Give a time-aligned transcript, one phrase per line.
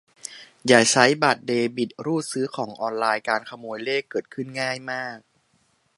[0.67, 5.17] อย่าใช้บัตรเดบิตรูดซื้อของออนไลน์ การขโมยเลขเกิดขึ้นง่ายมาก